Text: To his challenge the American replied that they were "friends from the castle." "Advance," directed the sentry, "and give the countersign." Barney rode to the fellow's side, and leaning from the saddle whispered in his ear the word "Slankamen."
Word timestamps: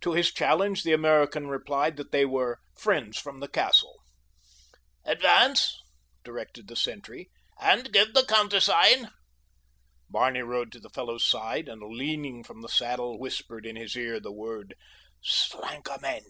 To 0.00 0.14
his 0.14 0.32
challenge 0.32 0.84
the 0.84 0.94
American 0.94 1.48
replied 1.48 1.98
that 1.98 2.10
they 2.10 2.24
were 2.24 2.60
"friends 2.74 3.18
from 3.18 3.40
the 3.40 3.46
castle." 3.46 3.94
"Advance," 5.04 5.76
directed 6.24 6.66
the 6.66 6.76
sentry, 6.76 7.28
"and 7.60 7.92
give 7.92 8.14
the 8.14 8.24
countersign." 8.24 9.10
Barney 10.08 10.40
rode 10.40 10.72
to 10.72 10.80
the 10.80 10.88
fellow's 10.88 11.26
side, 11.26 11.68
and 11.68 11.82
leaning 11.94 12.42
from 12.42 12.62
the 12.62 12.70
saddle 12.70 13.18
whispered 13.18 13.66
in 13.66 13.76
his 13.76 13.94
ear 13.96 14.18
the 14.18 14.32
word 14.32 14.72
"Slankamen." 15.22 16.24